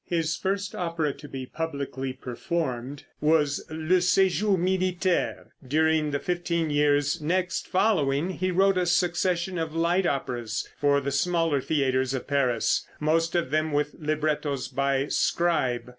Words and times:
his 0.07 0.35
first 0.35 0.73
opera 0.73 1.13
to 1.13 1.27
be 1.27 1.45
publicly 1.45 2.11
performed 2.11 3.03
was 3.19 3.63
"Le 3.69 3.97
Séjour 3.97 4.57
Militaire." 4.57 5.51
During 5.65 6.09
the 6.09 6.17
fifteen 6.17 6.71
years 6.71 7.21
next 7.21 7.67
following 7.67 8.31
he 8.31 8.49
wrote 8.49 8.79
a 8.79 8.87
succession 8.87 9.59
of 9.59 9.75
light 9.75 10.07
operas 10.07 10.67
for 10.79 11.01
the 11.01 11.11
smaller 11.11 11.61
theaters 11.61 12.15
of 12.15 12.25
Paris, 12.25 12.87
most 12.99 13.35
of 13.35 13.51
them 13.51 13.71
with 13.71 13.93
librettos 13.99 14.69
by 14.69 15.05
Scribe. 15.07 15.87